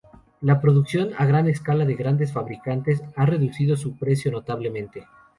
[0.41, 5.05] La producción a gran escala de grandes fabricantes a reducido su precio notablemente.